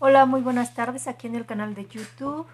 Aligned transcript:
Hola, 0.00 0.26
muy 0.26 0.42
buenas 0.42 0.74
tardes 0.74 1.08
aquí 1.08 1.26
en 1.26 1.34
el 1.34 1.44
canal 1.44 1.74
de 1.74 1.84
YouTube, 1.84 2.46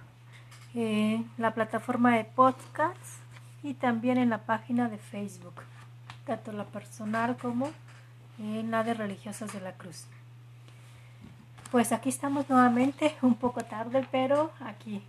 en 0.75 1.31
la 1.37 1.53
plataforma 1.53 2.17
de 2.17 2.25
podcasts 2.25 3.19
y 3.63 3.75
también 3.75 4.17
en 4.17 4.31
la 4.31 4.47
página 4.47 4.89
de 4.89 4.97
Facebook, 4.97 5.53
tanto 6.25 6.53
la 6.53 6.65
personal 6.65 7.37
como 7.37 7.69
en 8.39 8.71
la 8.71 8.83
de 8.83 8.95
Religiosas 8.95 9.53
de 9.53 9.61
la 9.61 9.75
Cruz. 9.75 10.07
Pues 11.71 11.93
aquí 11.93 12.09
estamos 12.09 12.49
nuevamente, 12.49 13.15
un 13.21 13.35
poco 13.35 13.61
tarde, 13.61 14.07
pero 14.11 14.51
aquí 14.61 15.03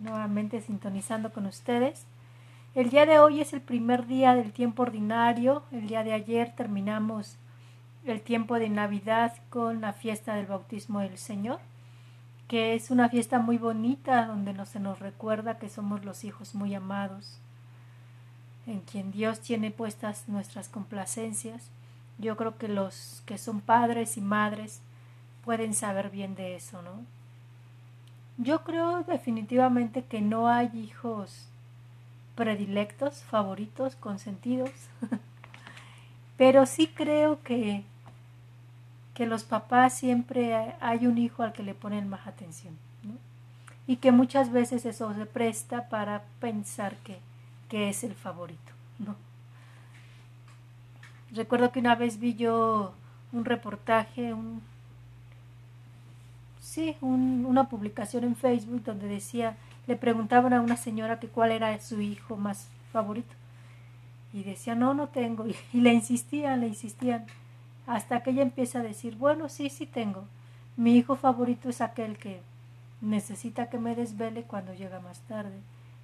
nuevamente 0.00 0.60
sintonizando 0.60 1.32
con 1.32 1.46
ustedes. 1.46 2.04
El 2.74 2.90
día 2.90 3.06
de 3.06 3.18
hoy 3.18 3.40
es 3.40 3.54
el 3.54 3.62
primer 3.62 4.06
día 4.06 4.34
del 4.34 4.52
tiempo 4.52 4.82
ordinario, 4.82 5.62
el 5.72 5.86
día 5.86 6.04
de 6.04 6.12
ayer 6.12 6.54
terminamos 6.54 7.38
el 8.04 8.20
tiempo 8.22 8.58
de 8.58 8.68
Navidad 8.68 9.34
con 9.50 9.80
la 9.80 9.92
fiesta 9.92 10.34
del 10.34 10.46
bautismo 10.46 11.00
del 11.00 11.18
Señor, 11.18 11.60
que 12.48 12.74
es 12.74 12.90
una 12.90 13.08
fiesta 13.08 13.38
muy 13.38 13.58
bonita 13.58 14.26
donde 14.26 14.52
no 14.52 14.64
se 14.64 14.80
nos 14.80 15.00
recuerda 15.00 15.58
que 15.58 15.68
somos 15.68 16.04
los 16.04 16.24
hijos 16.24 16.54
muy 16.54 16.74
amados, 16.74 17.38
en 18.66 18.80
quien 18.80 19.12
Dios 19.12 19.40
tiene 19.40 19.70
puestas 19.70 20.28
nuestras 20.28 20.68
complacencias. 20.68 21.70
Yo 22.18 22.36
creo 22.36 22.56
que 22.56 22.68
los 22.68 23.22
que 23.26 23.38
son 23.38 23.60
padres 23.60 24.16
y 24.16 24.20
madres 24.20 24.80
pueden 25.44 25.74
saber 25.74 26.10
bien 26.10 26.34
de 26.34 26.56
eso, 26.56 26.82
¿no? 26.82 27.04
Yo 28.38 28.62
creo 28.62 29.02
definitivamente 29.02 30.04
que 30.04 30.20
no 30.20 30.48
hay 30.48 30.70
hijos 30.74 31.48
predilectos, 32.34 33.24
favoritos, 33.24 33.96
consentidos, 33.96 34.70
pero 36.38 36.64
sí 36.64 36.86
creo 36.86 37.42
que 37.42 37.84
que 39.18 39.26
los 39.26 39.42
papás 39.42 39.94
siempre 39.94 40.54
hay 40.80 41.08
un 41.08 41.18
hijo 41.18 41.42
al 41.42 41.52
que 41.52 41.64
le 41.64 41.74
ponen 41.74 42.08
más 42.08 42.24
atención. 42.28 42.78
Y 43.84 43.96
que 43.96 44.12
muchas 44.12 44.52
veces 44.52 44.86
eso 44.86 45.12
se 45.12 45.26
presta 45.26 45.88
para 45.88 46.22
pensar 46.38 46.94
que, 46.98 47.18
que 47.68 47.88
es 47.88 48.04
el 48.04 48.14
favorito. 48.14 48.72
¿no? 49.00 49.16
Recuerdo 51.32 51.72
que 51.72 51.80
una 51.80 51.96
vez 51.96 52.20
vi 52.20 52.36
yo 52.36 52.92
un 53.32 53.44
reportaje, 53.44 54.32
un, 54.32 54.62
sí, 56.60 56.96
una 57.00 57.68
publicación 57.68 58.22
en 58.22 58.36
Facebook 58.36 58.84
donde 58.84 59.08
decía, 59.08 59.56
le 59.88 59.96
preguntaban 59.96 60.52
a 60.52 60.60
una 60.60 60.76
señora 60.76 61.18
que 61.18 61.26
cuál 61.26 61.50
era 61.50 61.80
su 61.80 62.00
hijo 62.00 62.36
más 62.36 62.68
favorito. 62.92 63.34
Y 64.32 64.42
decía, 64.42 64.74
no, 64.74 64.94
no 64.94 65.08
tengo. 65.08 65.46
Y, 65.46 65.80
le 65.80 65.92
insistían, 65.92 66.60
le 66.60 66.68
insistían 66.68 67.26
hasta 67.86 68.22
que 68.22 68.30
ella 68.30 68.42
empieza 68.42 68.80
a 68.80 68.82
decir, 68.82 69.16
bueno, 69.16 69.48
sí, 69.48 69.70
sí 69.70 69.86
tengo. 69.86 70.24
Mi 70.76 70.96
hijo 70.96 71.16
favorito 71.16 71.68
es 71.68 71.80
aquel 71.80 72.18
que 72.18 72.40
necesita 73.00 73.70
que 73.70 73.78
me 73.78 73.94
desvele 73.94 74.42
cuando 74.42 74.74
llega 74.74 75.00
más 75.00 75.20
tarde. 75.20 75.58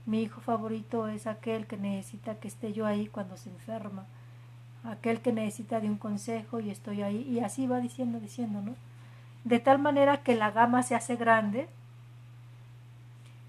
Mi 0.06 0.22
hijo 0.22 0.41
favorito 0.41 1.08
es 1.08 1.27
aquel 1.27 1.67
que 1.67 1.77
necesita 1.77 2.36
que 2.36 2.48
esté 2.48 2.72
yo 2.72 2.86
ahí 2.86 3.06
cuando 3.06 3.36
se 3.36 3.50
enferma. 3.50 4.06
Aquel 4.84 5.20
que 5.20 5.33
necesita 5.33 5.80
de 5.80 5.89
un 5.89 5.97
consejo 5.97 6.61
y 6.61 6.70
estoy 6.70 7.02
ahí. 7.02 7.22
Y 7.22 7.41
así 7.41 7.67
va 7.67 7.80
diciendo, 7.80 8.20
diciendo, 8.20 8.61
¿no? 8.61 8.75
De 9.45 9.61
tal 9.61 9.78
manera 9.78 10.22
que 10.22 10.34
la 10.34 10.50
gama 10.50 10.83
se 10.83 10.95
hace 10.95 11.17
grande 11.17 11.69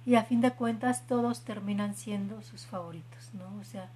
y 0.06 0.16
a 0.16 0.23
fin 0.23 0.42
de 0.42 0.52
cuentas 0.52 1.08
todos 1.08 1.42
terminan 1.42 1.96
siendo 1.96 2.42
sus 2.44 2.66
favoritos, 2.66 3.31
¿no? 3.34 3.46
O 3.59 3.64
sea, 3.64 3.90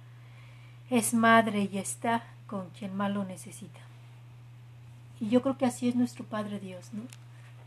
es 0.90 1.14
madre 1.14 1.68
y 1.72 1.78
está 1.78 2.24
con 2.46 2.68
quien 2.70 2.96
más 2.96 3.10
lo 3.12 3.24
necesita. 3.24 3.80
Y 5.20 5.28
yo 5.28 5.40
creo 5.42 5.56
que 5.56 5.66
así 5.66 5.88
es 5.88 5.94
nuestro 5.94 6.24
Padre 6.24 6.58
Dios, 6.58 6.92
¿no? 6.92 7.02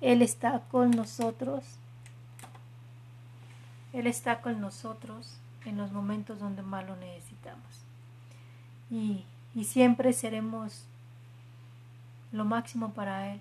Él 0.01 0.21
está 0.21 0.59
con 0.71 0.91
nosotros. 0.91 1.63
Él 3.93 4.07
está 4.07 4.41
con 4.41 4.59
nosotros 4.59 5.37
en 5.65 5.77
los 5.77 5.91
momentos 5.91 6.39
donde 6.39 6.61
más 6.61 6.85
lo 6.85 6.95
necesitamos. 6.97 7.81
Y, 8.91 9.23
y 9.55 9.63
siempre 9.63 10.11
seremos 10.11 10.85
lo 12.33 12.43
máximo 12.43 12.93
para 12.93 13.33
Él. 13.33 13.39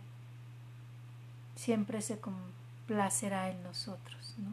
Siempre 1.56 2.02
se 2.02 2.20
complacerá 2.20 3.50
en 3.50 3.62
nosotros, 3.62 4.34
¿no? 4.38 4.52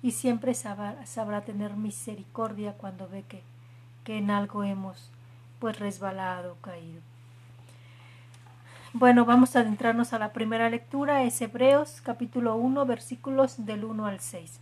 Y 0.00 0.12
siempre 0.12 0.54
sabrá, 0.54 1.04
sabrá 1.06 1.44
tener 1.44 1.74
misericordia 1.74 2.74
cuando 2.74 3.08
ve 3.08 3.24
que, 3.26 3.42
que 4.08 4.16
en 4.16 4.30
algo 4.30 4.64
hemos 4.64 5.10
pues 5.58 5.78
resbalado, 5.78 6.56
caído. 6.62 7.02
Bueno, 8.94 9.26
vamos 9.26 9.54
a 9.54 9.60
adentrarnos 9.60 10.14
a 10.14 10.18
la 10.18 10.32
primera 10.32 10.70
lectura, 10.70 11.24
es 11.24 11.38
Hebreos 11.42 12.00
capítulo 12.00 12.56
1, 12.56 12.86
versículos 12.86 13.66
del 13.66 13.84
1 13.84 14.06
al 14.06 14.20
6. 14.20 14.60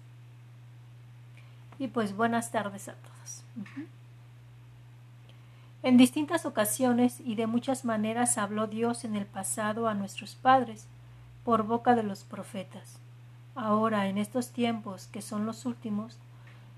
Y 1.79 1.87
pues 1.87 2.17
buenas 2.17 2.51
tardes 2.51 2.89
a 2.89 2.95
todos. 2.95 3.45
En 5.85 5.97
distintas 5.97 6.45
ocasiones 6.45 7.21
y 7.21 7.37
de 7.37 7.47
muchas 7.47 7.85
maneras 7.85 8.39
habló 8.39 8.67
Dios 8.67 9.05
en 9.05 9.15
el 9.15 9.27
pasado 9.27 9.87
a 9.87 9.95
nuestros 9.95 10.35
padres 10.35 10.89
por 11.45 11.63
boca 11.63 11.95
de 11.95 12.03
los 12.03 12.25
profetas. 12.25 12.99
Ahora, 13.55 14.09
en 14.09 14.19
estos 14.19 14.51
tiempos, 14.51 15.07
que 15.07 15.23
son 15.23 15.47
los 15.47 15.67
últimos, 15.67 16.19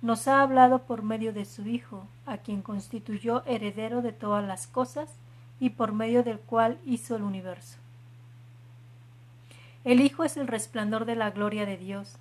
nos 0.00 0.28
ha 0.28 0.42
hablado 0.42 0.80
por 0.82 1.02
medio 1.02 1.32
de 1.32 1.44
su 1.44 1.66
Hijo, 1.66 2.06
a 2.26 2.38
quien 2.38 2.62
constituyó 2.62 3.44
heredero 3.46 4.02
de 4.02 4.12
todas 4.12 4.46
las 4.46 4.66
cosas, 4.66 5.08
y 5.60 5.70
por 5.70 5.92
medio 5.92 6.22
del 6.22 6.38
cual 6.38 6.78
hizo 6.84 7.16
el 7.16 7.22
universo. 7.22 7.78
El 9.84 10.00
Hijo 10.00 10.24
es 10.24 10.36
el 10.36 10.46
resplandor 10.46 11.04
de 11.04 11.16
la 11.16 11.30
gloria 11.30 11.66
de 11.66 11.76
Dios, 11.76 12.16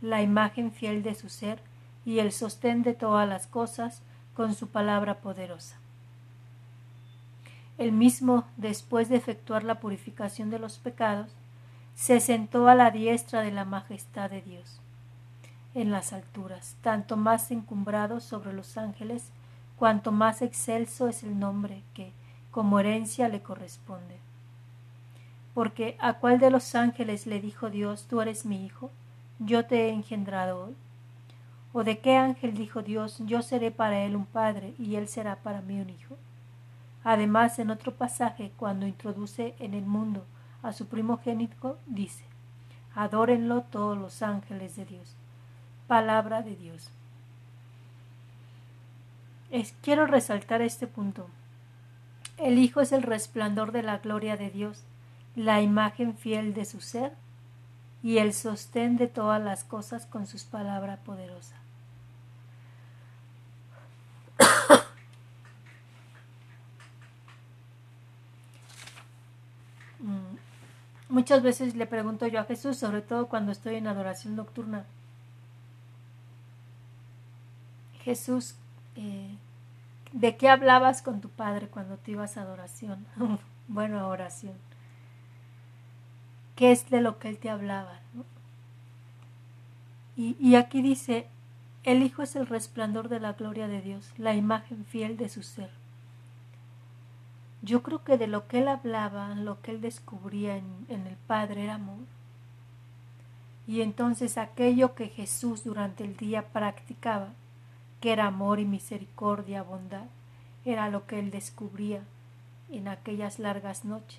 la 0.00 0.22
imagen 0.22 0.72
fiel 0.72 1.02
de 1.02 1.14
su 1.14 1.28
ser 1.28 1.60
y 2.04 2.18
el 2.18 2.32
sostén 2.32 2.82
de 2.82 2.94
todas 2.94 3.28
las 3.28 3.46
cosas 3.46 4.02
con 4.34 4.54
su 4.54 4.68
palabra 4.68 5.18
poderosa. 5.18 5.76
El 7.78 7.92
mismo, 7.92 8.44
después 8.56 9.08
de 9.08 9.16
efectuar 9.16 9.64
la 9.64 9.80
purificación 9.80 10.50
de 10.50 10.58
los 10.58 10.78
pecados, 10.78 11.30
se 11.94 12.20
sentó 12.20 12.68
a 12.68 12.74
la 12.74 12.90
diestra 12.90 13.40
de 13.40 13.52
la 13.52 13.64
majestad 13.64 14.30
de 14.30 14.42
Dios, 14.42 14.80
en 15.74 15.90
las 15.90 16.12
alturas, 16.12 16.76
tanto 16.82 17.16
más 17.16 17.50
encumbrado 17.50 18.20
sobre 18.20 18.52
los 18.52 18.76
ángeles, 18.76 19.30
cuanto 19.76 20.12
más 20.12 20.42
excelso 20.42 21.08
es 21.08 21.22
el 21.22 21.38
nombre 21.38 21.82
que, 21.94 22.12
como 22.50 22.78
herencia 22.78 23.28
le 23.28 23.42
corresponde. 23.42 24.18
Porque 25.54 25.96
¿a 26.00 26.14
cuál 26.14 26.38
de 26.38 26.50
los 26.50 26.74
ángeles 26.74 27.26
le 27.26 27.40
dijo 27.40 27.70
Dios, 27.70 28.06
tú 28.08 28.20
eres 28.20 28.44
mi 28.44 28.64
hijo, 28.64 28.90
yo 29.38 29.66
te 29.66 29.86
he 29.86 29.90
engendrado 29.90 30.66
hoy? 30.66 30.76
¿O 31.72 31.84
de 31.84 31.98
qué 31.98 32.16
ángel 32.16 32.54
dijo 32.54 32.82
Dios, 32.82 33.18
yo 33.20 33.40
seré 33.42 33.70
para 33.70 34.02
él 34.02 34.14
un 34.14 34.26
padre 34.26 34.74
y 34.78 34.96
él 34.96 35.08
será 35.08 35.36
para 35.36 35.62
mí 35.62 35.80
un 35.80 35.90
hijo? 35.90 36.16
Además, 37.02 37.58
en 37.58 37.70
otro 37.70 37.92
pasaje, 37.94 38.52
cuando 38.56 38.86
introduce 38.86 39.54
en 39.58 39.74
el 39.74 39.84
mundo 39.84 40.24
a 40.62 40.72
su 40.72 40.86
primogénito, 40.86 41.78
dice, 41.86 42.24
Adórenlo 42.94 43.62
todos 43.62 43.96
los 43.96 44.22
ángeles 44.22 44.76
de 44.76 44.84
Dios. 44.84 45.16
Palabra 45.92 46.40
de 46.40 46.56
Dios. 46.56 46.88
Es, 49.50 49.74
quiero 49.82 50.06
resaltar 50.06 50.62
este 50.62 50.86
punto. 50.86 51.28
El 52.38 52.56
Hijo 52.56 52.80
es 52.80 52.92
el 52.92 53.02
resplandor 53.02 53.72
de 53.72 53.82
la 53.82 53.98
gloria 53.98 54.38
de 54.38 54.48
Dios, 54.48 54.84
la 55.36 55.60
imagen 55.60 56.16
fiel 56.16 56.54
de 56.54 56.64
su 56.64 56.80
ser 56.80 57.12
y 58.02 58.16
el 58.16 58.32
sostén 58.32 58.96
de 58.96 59.06
todas 59.06 59.42
las 59.42 59.64
cosas 59.64 60.06
con 60.06 60.26
sus 60.26 60.44
palabras 60.44 60.98
poderosas. 61.00 61.60
Mm, 69.98 70.36
muchas 71.10 71.42
veces 71.42 71.76
le 71.76 71.86
pregunto 71.86 72.26
yo 72.26 72.40
a 72.40 72.44
Jesús, 72.44 72.78
sobre 72.78 73.02
todo 73.02 73.26
cuando 73.26 73.52
estoy 73.52 73.74
en 73.74 73.86
adoración 73.86 74.34
nocturna, 74.34 74.86
Jesús, 78.02 78.56
eh, 78.96 79.36
¿De 80.12 80.36
qué 80.36 80.50
hablabas 80.50 81.00
con 81.00 81.20
tu 81.20 81.30
padre 81.30 81.68
cuando 81.68 81.96
te 81.96 82.10
ibas 82.10 82.36
a 82.36 82.42
adoración? 82.42 83.06
bueno, 83.68 83.98
a 83.98 84.06
oración. 84.06 84.54
¿Qué 86.54 86.70
es 86.70 86.90
de 86.90 87.00
lo 87.00 87.18
que 87.18 87.28
él 87.28 87.38
te 87.38 87.50
hablaba? 87.50 87.98
Y, 90.14 90.54
aquí 90.56 90.82
dice, 90.82 91.26
el 91.84 92.02
Hijo 92.02 92.22
es 92.22 92.36
el 92.36 92.46
resplandor 92.46 93.08
de 93.08 93.18
la 93.18 93.32
gloria 93.32 93.66
de 93.66 93.80
Dios, 93.80 94.12
la 94.18 94.34
imagen 94.34 94.84
fiel 94.84 95.16
de 95.16 95.30
su 95.30 95.42
ser. 95.42 95.70
Yo 97.62 97.82
creo 97.82 98.04
que 98.04 98.18
de 98.18 98.26
lo 98.26 98.46
que 98.46 98.58
él 98.58 98.68
hablaba, 98.68 99.34
lo 99.34 99.62
que 99.62 99.70
él 99.70 99.80
descubría 99.80 100.58
en, 100.58 100.86
en, 100.88 101.06
el 101.06 101.16
Padre 101.16 101.64
era 101.64 101.76
amor. 101.76 102.04
Y 103.66 103.80
entonces 103.80 104.36
aquello 104.36 104.94
que 104.94 105.08
Jesús 105.08 105.64
durante 105.64 106.04
el 106.04 106.16
día 106.16 106.48
practicaba 106.52 107.30
que 108.02 108.12
era 108.12 108.26
amor 108.26 108.58
y 108.58 108.64
misericordia, 108.64 109.62
bondad, 109.62 110.06
era 110.64 110.90
lo 110.90 111.06
que 111.06 111.20
él 111.20 111.30
descubría 111.30 112.02
en 112.68 112.88
aquellas 112.88 113.38
largas 113.38 113.84
noches, 113.84 114.18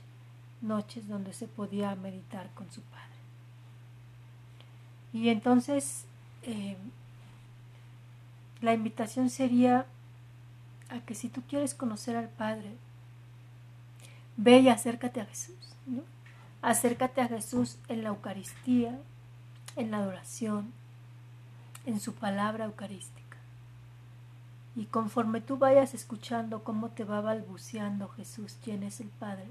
noches 0.62 1.10
donde 1.10 1.34
se 1.34 1.48
podía 1.48 1.94
meditar 1.96 2.50
con 2.56 2.72
su 2.72 2.82
padre. 2.82 3.04
Y 5.12 5.28
entonces 5.28 6.06
eh, 6.44 6.78
la 8.62 8.74
invitación 8.74 9.30
sería 9.30 9.86
a 10.90 11.02
que 11.02 11.14
si 11.14 11.28
tú 11.28 11.42
quieres 11.42 11.74
conocer 11.74 12.16
al 12.16 12.30
Padre, 12.30 12.78
ve 14.38 14.60
y 14.60 14.70
acércate 14.70 15.20
a 15.20 15.26
Jesús. 15.26 15.56
Acércate 16.62 17.20
a 17.20 17.28
Jesús 17.28 17.78
en 17.90 18.04
la 18.04 18.10
Eucaristía, 18.10 18.98
en 19.76 19.92
la 19.92 19.98
adoración, 19.98 20.72
en 21.86 22.00
su 22.00 22.14
palabra 22.14 22.64
eucarística. 22.64 23.23
Y 24.76 24.86
conforme 24.86 25.40
tú 25.40 25.58
vayas 25.58 25.94
escuchando 25.94 26.64
cómo 26.64 26.90
te 26.90 27.04
va 27.04 27.22
balbuceando 27.22 28.10
Jesús, 28.10 28.58
quién 28.64 28.84
es 28.84 29.00
el 29.02 29.10
Padre, 29.10 29.48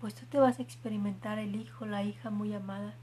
pues 0.00 0.14
tú 0.14 0.24
te 0.26 0.38
vas 0.38 0.58
a 0.58 0.62
experimentar 0.62 1.38
el 1.38 1.56
hijo, 1.56 1.84
la 1.84 2.02
hija 2.02 2.30
muy 2.30 2.54
amada. 2.54 2.94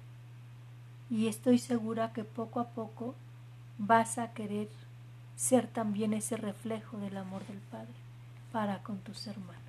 Y 1.09 1.27
estoy 1.27 1.59
segura 1.59 2.11
que 2.11 2.23
poco 2.23 2.59
a 2.59 2.69
poco 2.69 3.13
vas 3.77 4.17
a 4.17 4.33
querer 4.33 4.67
ser 5.35 5.67
también 5.67 6.13
ese 6.13 6.37
reflejo 6.37 6.97
del 6.97 7.15
amor 7.17 7.45
del 7.45 7.59
Padre 7.59 7.93
para 8.51 8.81
con 8.81 8.97
tus 8.99 9.27
hermanos. 9.27 9.61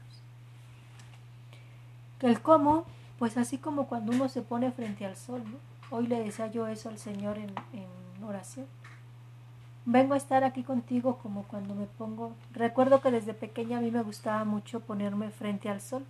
El 2.20 2.40
cómo, 2.40 2.86
pues 3.18 3.36
así 3.36 3.58
como 3.58 3.86
cuando 3.86 4.12
uno 4.12 4.30
se 4.30 4.40
pone 4.40 4.72
frente 4.72 5.04
al 5.04 5.16
sol, 5.16 5.42
hoy 5.90 6.06
le 6.06 6.20
decía 6.20 6.46
yo 6.46 6.66
eso 6.66 6.88
al 6.88 6.98
Señor 6.98 7.36
en, 7.36 7.52
en 7.74 8.24
oración. 8.24 8.66
Vengo 9.90 10.12
a 10.12 10.18
estar 10.18 10.44
aquí 10.44 10.62
contigo 10.62 11.18
como 11.22 11.44
cuando 11.44 11.74
me 11.74 11.86
pongo, 11.86 12.34
recuerdo 12.52 13.00
que 13.00 13.10
desde 13.10 13.32
pequeña 13.32 13.78
a 13.78 13.80
mí 13.80 13.90
me 13.90 14.02
gustaba 14.02 14.44
mucho 14.44 14.80
ponerme 14.80 15.30
frente 15.30 15.70
al 15.70 15.80
sol 15.80 16.04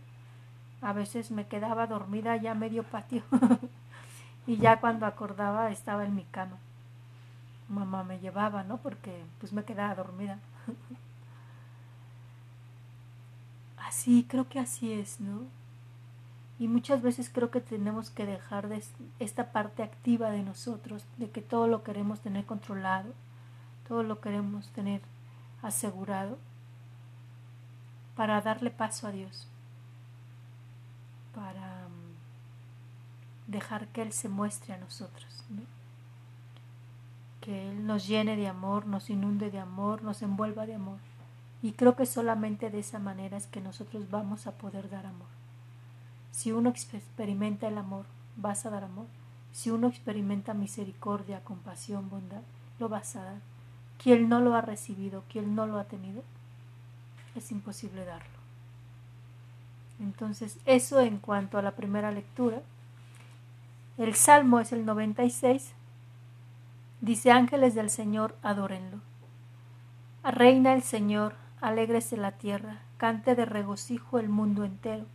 a 0.81 0.93
veces 0.93 1.31
me 1.31 1.47
quedaba 1.47 1.87
dormida 1.87 2.37
ya 2.37 2.55
medio 2.55 2.85
patio 2.85 3.23
y 4.47 4.59
ya 4.59 4.81
cuando 4.81 5.07
acordaba 5.07 5.71
estaba 5.71 6.05
en 6.05 6.15
mi 6.15 6.25
cama. 6.25 6.57
Mamá 7.69 8.05
me 8.05 8.19
llevaba, 8.19 8.63
¿no? 8.63 8.79
Porque 8.79 9.25
pues 9.41 9.53
me 9.53 9.65
quedaba 9.65 9.95
dormida. 9.95 10.39
así, 13.77 14.25
creo 14.29 14.49
que 14.49 14.59
así 14.59 14.93
es, 14.93 15.21
¿no? 15.21 15.43
Y 16.59 16.67
muchas 16.67 17.03
veces 17.03 17.31
creo 17.31 17.51
que 17.51 17.61
tenemos 17.61 18.11
que 18.11 18.27
dejar 18.27 18.69
de 18.69 18.83
esta 19.19 19.53
parte 19.53 19.83
activa 19.83 20.31
de 20.31 20.43
nosotros, 20.43 21.05
de 21.17 21.31
que 21.31 21.41
todo 21.41 21.69
lo 21.69 21.85
queremos 21.85 22.21
tener 22.21 22.45
controlado, 22.47 23.13
todo 23.89 24.03
lo 24.03 24.21
queremos 24.21 24.69
tener 24.69 25.01
asegurado, 25.63 26.39
para 28.15 28.41
darle 28.41 28.71
paso 28.71 29.07
a 29.07 29.13
Dios 29.13 29.49
para 31.39 31.89
mm, 31.89 33.51
dejar 33.51 33.87
que 33.89 34.03
Él 34.03 34.13
se 34.13 34.29
muestre 34.29 34.75
a 34.75 34.79
nosotros, 34.79 35.45
que 37.41 37.71
Él 37.71 37.87
nos 37.87 38.09
llene 38.09 38.37
de 38.37 38.49
amor, 38.49 38.87
nos 38.87 39.09
inunde 39.09 39.51
de 39.51 39.61
amor, 39.61 40.03
nos 40.03 40.21
envuelva 40.23 40.67
de 40.67 40.75
amor. 40.75 40.99
Y 41.63 41.73
creo 41.73 41.95
que 41.95 42.07
solamente 42.07 42.71
de 42.71 42.81
esa 42.81 42.99
manera 42.99 43.37
es 43.37 43.47
que 43.47 43.61
nosotros 43.61 44.11
vamos 44.11 44.47
a 44.47 44.53
poder 44.53 44.91
dar 44.91 45.07
amor. 45.07 45.29
Si 46.33 46.53
uno 46.53 46.71
experimenta 46.71 47.69
el 47.69 47.79
amor, 47.79 48.05
vas 48.37 48.67
a 48.67 48.71
dar 48.71 48.85
amor. 48.85 49.07
Si 49.53 49.71
uno 49.71 49.89
experimenta 49.89 50.55
misericordia, 50.55 51.43
compasión, 51.43 52.11
bondad, 52.11 52.43
lo 52.79 52.89
vas 52.89 53.17
a 53.17 53.25
dar. 53.25 53.41
Quien 54.03 54.29
no 54.29 54.41
lo 54.41 54.55
ha 54.55 54.61
recibido, 54.61 55.25
quien 55.31 55.55
no 55.55 55.67
lo 55.67 55.79
ha 55.79 55.85
tenido, 55.85 56.23
es 57.35 57.51
imposible 57.51 58.05
darlo. 58.05 58.39
Entonces, 60.01 60.59
eso 60.65 61.01
en 61.01 61.19
cuanto 61.19 61.59
a 61.59 61.63
la 61.63 61.73
primera 61.73 62.11
lectura. 62.13 62.63
El 63.97 64.15
Salmo 64.15 64.61
es 64.61 64.73
el 64.73 64.87
96. 64.87 65.73
Dice, 67.01 67.33
ángeles 67.33 67.75
del 67.75 67.91
Señor, 67.91 68.37
adórenlo. 68.43 69.01
Reina 70.23 70.75
el 70.75 70.83
Señor, 70.83 71.35
alégrese 71.61 72.17
la 72.17 72.33
tierra, 72.33 72.81
cante 72.97 73.35
de 73.35 73.45
regocijo 73.45 74.19
el 74.19 74.29
mundo 74.29 74.65
entero. 74.65 75.07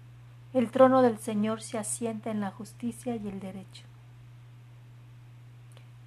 El 0.54 0.72
trono 0.72 1.02
del 1.02 1.18
Señor 1.18 1.62
se 1.62 1.78
asienta 1.78 2.30
en 2.30 2.42
la 2.42 2.52
justicia 2.52 3.16
y 3.16 3.28
el 3.28 3.40
derecho. 3.40 3.86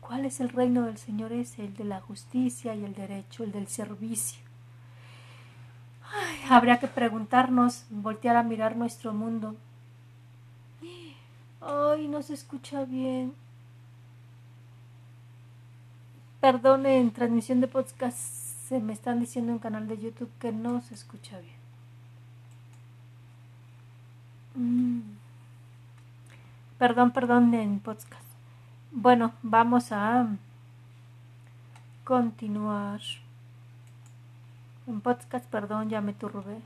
¿Cuál 0.06 0.24
es 0.24 0.40
el 0.40 0.50
reino 0.50 0.86
del 0.86 0.98
Señor? 0.98 1.32
Es 1.32 1.58
el 1.58 1.74
de 1.74 1.84
la 1.84 2.00
justicia 2.00 2.74
y 2.74 2.84
el 2.84 2.94
derecho, 2.94 3.44
el 3.44 3.52
del 3.52 3.66
servicio 3.66 4.46
habría 6.48 6.78
que 6.78 6.88
preguntarnos, 6.88 7.84
voltear 7.90 8.36
a 8.36 8.42
mirar 8.42 8.76
nuestro 8.76 9.12
mundo. 9.12 9.56
Ay, 11.60 12.08
no 12.08 12.22
se 12.22 12.34
escucha 12.34 12.84
bien. 12.84 13.34
Perdone, 16.40 16.98
en 16.98 17.10
transmisión 17.10 17.60
de 17.60 17.68
podcast 17.68 18.16
se 18.16 18.80
me 18.80 18.92
están 18.92 19.20
diciendo 19.20 19.52
en 19.52 19.58
canal 19.58 19.88
de 19.88 19.98
YouTube 19.98 20.30
que 20.38 20.52
no 20.52 20.80
se 20.82 20.94
escucha 20.94 21.38
bien. 21.40 21.56
Mm. 24.54 25.00
Perdón, 26.78 27.10
perdón 27.10 27.54
en 27.54 27.80
podcast. 27.80 28.25
Bueno, 28.98 29.34
vamos 29.42 29.92
a 29.92 30.26
continuar. 32.02 33.02
En 34.86 35.02
podcast, 35.02 35.44
perdón, 35.50 35.90
ya 35.90 36.00
me 36.00 36.14
turbé. 36.14 36.62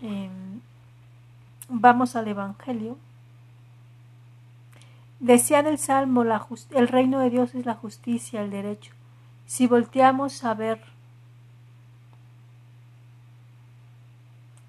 Em, 0.00 0.62
vamos 1.68 2.16
al 2.16 2.28
Evangelio. 2.28 2.96
Decía 5.20 5.58
en 5.58 5.66
el 5.66 5.76
Salmo, 5.78 6.24
la 6.24 6.46
el 6.70 6.88
reino 6.88 7.20
de 7.20 7.28
Dios 7.28 7.54
es 7.54 7.66
la 7.66 7.74
justicia, 7.74 8.40
el 8.40 8.50
derecho. 8.50 8.92
Si 9.44 9.66
volteamos 9.66 10.44
a 10.44 10.54
ver, 10.54 10.80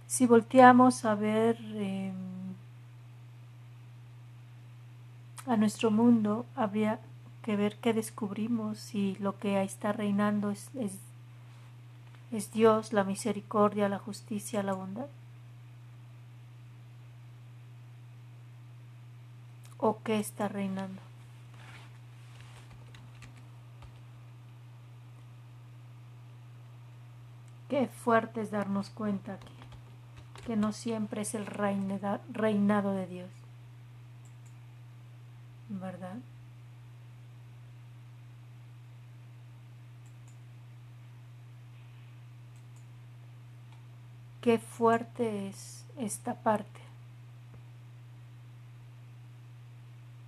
si 0.08 0.28
volteamos 0.28 1.06
a 1.06 1.16
ver 1.16 1.58
em, 1.76 2.27
a 5.48 5.56
nuestro 5.56 5.92
mundo, 5.92 6.46
habría 6.56 7.00
que 7.42 7.56
ver 7.56 7.78
qué 7.78 7.94
descubrimos 7.94 8.78
si 8.78 9.16
lo 9.16 9.40
que 9.40 9.62
está 9.64 9.94
reinando 9.94 10.52
es, 10.52 10.70
es, 12.32 12.52
Dios, 12.52 12.92
la 12.92 13.06
misericordia, 13.06 13.88
la 13.88 14.00
justicia, 14.00 14.62
la 14.62 14.74
bondad. 14.74 15.08
¿O 19.78 20.00
qué 20.04 20.20
está 20.20 20.50
reinando? 20.50 21.02
Qué 27.70 27.88
fuerte 27.88 28.42
es 28.42 28.52
darnos 28.52 28.90
cuenta 28.90 29.40
que, 29.40 30.44
que 30.46 30.56
no 30.58 30.74
siempre 30.74 31.22
es 31.22 31.34
el 31.36 31.46
reinado 31.46 32.92
de 32.92 33.08
Dios. 33.08 33.37
¿Verdad? 35.70 36.18
Qué 44.42 44.60
fuerte 44.60 45.50
es 45.50 45.86
esta 45.98 46.36
parte. 46.36 46.80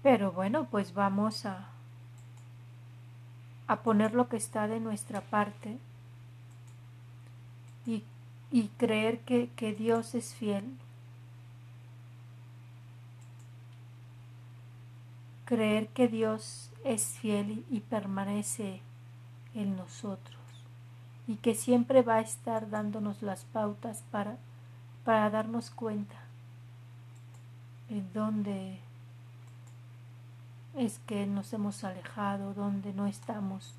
Pero 0.03 0.31
bueno, 0.31 0.65
pues 0.65 0.93
vamos 0.93 1.45
a, 1.45 1.69
a 3.67 3.77
poner 3.77 4.13
lo 4.13 4.27
que 4.27 4.37
está 4.37 4.67
de 4.67 4.79
nuestra 4.79 5.21
parte 5.21 5.77
y, 7.85 8.03
y 8.51 8.67
creer 8.77 9.19
que, 9.19 9.49
que 9.55 9.73
Dios 9.73 10.15
es 10.15 10.33
fiel. 10.33 10.65
Creer 15.49 15.87
que 15.87 16.07
Dios 16.07 16.69
es 16.83 17.17
fiel 17.17 17.65
y 17.71 17.79
permanece 17.79 18.83
en 19.55 19.75
nosotros 19.75 20.37
y 21.25 21.37
que 21.37 21.55
siempre 21.55 22.03
va 22.03 22.17
a 22.17 22.21
estar 22.21 22.69
dándonos 22.69 23.23
las 23.23 23.45
pautas 23.45 24.03
para, 24.11 24.37
para 25.03 25.31
darnos 25.31 25.71
cuenta 25.71 26.17
en 27.89 28.13
dónde 28.13 28.77
es 30.77 30.99
que 31.07 31.25
nos 31.25 31.51
hemos 31.51 31.83
alejado, 31.83 32.53
dónde 32.53 32.93
no 32.93 33.07
estamos, 33.07 33.73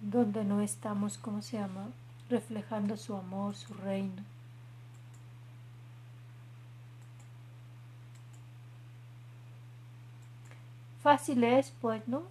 dónde 0.00 0.42
no 0.42 0.62
estamos, 0.62 1.18
¿cómo 1.18 1.42
se 1.42 1.58
llama? 1.58 1.88
Reflejando 2.30 2.96
su 2.96 3.14
amor, 3.14 3.54
su 3.54 3.74
reino. 3.74 4.22
Fácil 11.02 11.44
es, 11.44 11.72
pues, 11.80 12.06
¿no? 12.08 12.22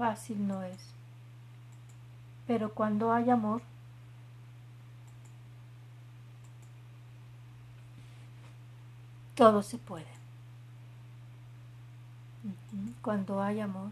fácil 0.00 0.48
no 0.48 0.62
es. 0.62 0.80
Pero 2.46 2.72
cuando 2.72 3.12
hay 3.12 3.28
amor, 3.28 3.60
todo 9.34 9.62
se 9.62 9.76
puede. 9.76 10.06
Cuando 13.02 13.42
hay 13.42 13.60
amor, 13.60 13.90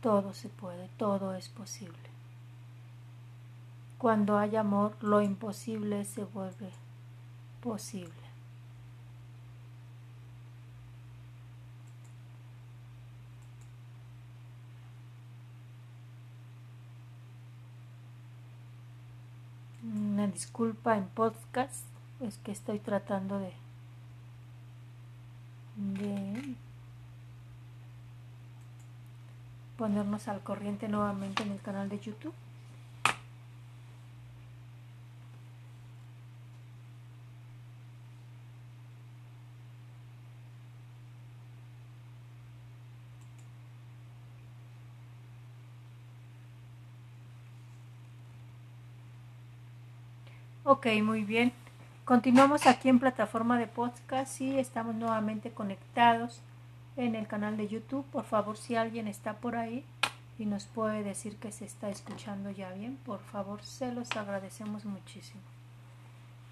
todo 0.00 0.32
se 0.32 0.48
puede, 0.48 0.86
todo 0.96 1.34
es 1.34 1.48
posible. 1.48 2.08
Cuando 3.98 4.38
hay 4.38 4.54
amor, 4.54 4.96
lo 5.00 5.20
imposible 5.22 6.04
se 6.04 6.22
vuelve 6.22 6.70
posible. 7.60 8.19
Disculpa 20.32 20.96
en 20.96 21.06
podcast, 21.08 21.84
es 22.20 22.38
que 22.38 22.52
estoy 22.52 22.78
tratando 22.78 23.38
de 23.38 23.52
ponernos 29.76 30.28
al 30.28 30.40
corriente 30.42 30.88
nuevamente 30.88 31.42
en 31.42 31.52
el 31.52 31.60
canal 31.60 31.88
de 31.88 31.98
YouTube. 31.98 32.34
Ok, 50.80 50.86
muy 51.02 51.24
bien. 51.24 51.52
Continuamos 52.06 52.66
aquí 52.66 52.88
en 52.88 53.00
plataforma 53.00 53.58
de 53.58 53.66
podcast 53.66 54.40
y 54.40 54.58
estamos 54.58 54.94
nuevamente 54.94 55.50
conectados 55.50 56.40
en 56.96 57.14
el 57.14 57.26
canal 57.26 57.58
de 57.58 57.68
YouTube. 57.68 58.06
Por 58.06 58.24
favor, 58.24 58.56
si 58.56 58.76
alguien 58.76 59.06
está 59.06 59.34
por 59.34 59.56
ahí 59.56 59.84
y 60.38 60.46
nos 60.46 60.64
puede 60.64 61.02
decir 61.02 61.36
que 61.36 61.52
se 61.52 61.66
está 61.66 61.90
escuchando 61.90 62.50
ya 62.50 62.72
bien, 62.72 62.96
por 63.04 63.20
favor, 63.20 63.62
se 63.62 63.92
los 63.92 64.10
agradecemos 64.12 64.86
muchísimo. 64.86 65.42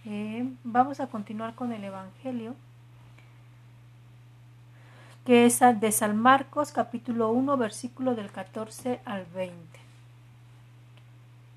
Eh, 0.05 0.47
vamos 0.63 1.01
a 1.01 1.07
continuar 1.07 1.55
con 1.55 1.73
el 1.73 1.83
Evangelio, 1.83 2.55
que 5.25 5.47
es 5.47 5.59
de 5.81 5.91
San 5.91 6.19
Marcos, 6.19 6.71
capítulo 6.71 7.31
1, 7.31 7.57
versículo 7.57 8.15
del 8.15 8.31
14 8.31 9.01
al 9.07 9.25
20. 9.35 9.88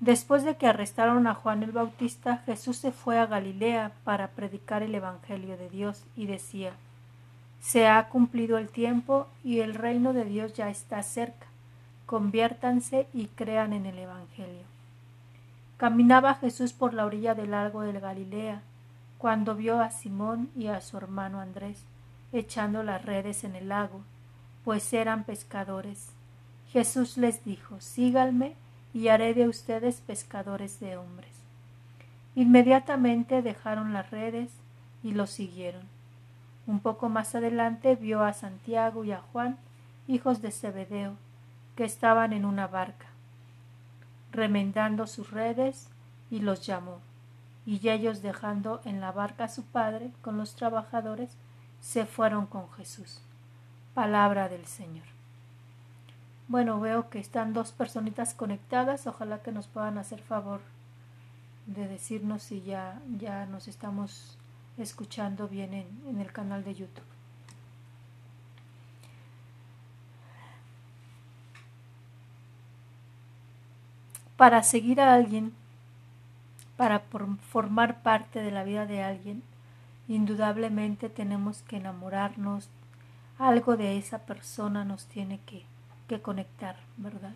Después 0.02 0.42
de 0.42 0.56
que 0.56 0.66
arrestaron 0.66 1.28
a 1.28 1.34
Juan 1.34 1.62
el 1.62 1.70
Bautista, 1.70 2.38
Jesús 2.38 2.76
se 2.76 2.90
fue 2.90 3.20
a 3.20 3.26
Galilea 3.26 3.92
para 4.02 4.26
predicar 4.30 4.82
el 4.82 4.96
Evangelio 4.96 5.56
de 5.56 5.70
Dios 5.70 6.02
y 6.16 6.26
decía, 6.26 6.72
se 7.60 7.86
ha 7.86 8.08
cumplido 8.08 8.58
el 8.58 8.68
tiempo 8.68 9.28
y 9.44 9.60
el 9.60 9.76
reino 9.76 10.12
de 10.12 10.24
Dios 10.24 10.54
ya 10.54 10.70
está 10.70 11.04
cerca. 11.04 11.46
Conviértanse 12.04 13.06
y 13.14 13.26
crean 13.28 13.72
en 13.72 13.86
el 13.86 13.96
Evangelio. 13.96 14.64
Caminaba 15.76 16.34
Jesús 16.34 16.72
por 16.72 16.94
la 16.94 17.06
orilla 17.06 17.36
del 17.36 17.52
lago 17.52 17.82
del 17.82 18.00
Galilea, 18.00 18.60
cuando 19.18 19.54
vio 19.54 19.80
a 19.80 19.92
Simón 19.92 20.50
y 20.56 20.66
a 20.66 20.80
su 20.80 20.96
hermano 20.96 21.38
Andrés 21.38 21.84
echando 22.32 22.82
las 22.82 23.04
redes 23.04 23.44
en 23.44 23.54
el 23.54 23.68
lago, 23.68 24.00
pues 24.64 24.92
eran 24.92 25.22
pescadores. 25.22 26.08
Jesús 26.72 27.16
les 27.18 27.44
dijo, 27.44 27.80
síganme 27.80 28.56
y 28.94 29.08
haré 29.08 29.34
de 29.34 29.48
ustedes 29.48 30.00
pescadores 30.00 30.80
de 30.80 30.96
hombres. 30.96 31.30
Inmediatamente 32.34 33.42
dejaron 33.42 33.92
las 33.92 34.10
redes 34.10 34.50
y 35.02 35.12
lo 35.12 35.26
siguieron. 35.26 35.82
Un 36.66 36.80
poco 36.80 37.08
más 37.08 37.34
adelante 37.34 37.96
vio 37.96 38.22
a 38.22 38.32
Santiago 38.32 39.04
y 39.04 39.12
a 39.12 39.20
Juan, 39.32 39.56
hijos 40.06 40.42
de 40.42 40.50
Zebedeo, 40.50 41.14
que 41.76 41.84
estaban 41.84 42.32
en 42.32 42.44
una 42.44 42.66
barca, 42.66 43.06
remendando 44.30 45.06
sus 45.06 45.30
redes, 45.30 45.88
y 46.30 46.40
los 46.40 46.64
llamó. 46.64 47.00
Y 47.66 47.88
ellos 47.88 48.22
dejando 48.22 48.80
en 48.84 49.00
la 49.00 49.12
barca 49.12 49.44
a 49.44 49.48
su 49.48 49.64
padre 49.64 50.10
con 50.22 50.38
los 50.38 50.56
trabajadores, 50.56 51.36
se 51.80 52.06
fueron 52.06 52.46
con 52.46 52.70
Jesús. 52.72 53.20
Palabra 53.94 54.48
del 54.48 54.64
Señor. 54.64 55.04
Bueno, 56.52 56.78
veo 56.80 57.08
que 57.08 57.18
están 57.18 57.54
dos 57.54 57.72
personitas 57.72 58.34
conectadas. 58.34 59.06
Ojalá 59.06 59.42
que 59.42 59.52
nos 59.52 59.68
puedan 59.68 59.96
hacer 59.96 60.20
favor 60.20 60.60
de 61.64 61.88
decirnos 61.88 62.42
si 62.42 62.60
ya, 62.60 63.00
ya 63.18 63.46
nos 63.46 63.68
estamos 63.68 64.36
escuchando 64.76 65.48
bien 65.48 65.72
en, 65.72 66.20
el 66.20 66.30
canal 66.30 66.62
de 66.62 66.74
YouTube. 66.74 67.06
Para 74.36 74.62
seguir 74.62 75.00
a 75.00 75.14
alguien, 75.14 75.54
para 76.76 77.00
formar 77.48 78.02
parte 78.02 78.42
de 78.42 78.50
la 78.50 78.62
vida 78.62 78.84
de 78.84 79.02
alguien, 79.02 79.42
indudablemente 80.06 81.08
tenemos 81.08 81.62
que 81.62 81.78
enamorarnos, 81.78 82.68
algo 83.38 83.78
de 83.78 83.96
esa 83.96 84.18
persona 84.26 84.84
nos 84.84 85.06
tiene 85.06 85.40
que, 85.46 85.64
que 86.12 86.22
conectar, 86.22 86.76
¿verdad? 86.98 87.32